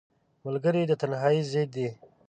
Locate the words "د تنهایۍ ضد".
0.87-1.69